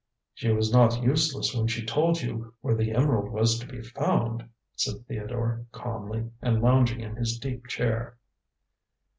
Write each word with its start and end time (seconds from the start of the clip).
"She 0.33 0.51
was 0.51 0.73
not 0.73 1.03
useless 1.03 1.53
when 1.53 1.67
she 1.67 1.85
told 1.85 2.23
you 2.23 2.55
where 2.61 2.73
the 2.73 2.89
emerald 2.91 3.31
was 3.31 3.59
to 3.59 3.67
be 3.67 3.83
found," 3.83 4.49
said 4.75 5.05
Theodore 5.07 5.67
calmly, 5.71 6.31
and 6.41 6.59
lounging 6.59 7.01
in 7.01 7.17
his 7.17 7.37
deep 7.37 7.67
chair. 7.67 8.17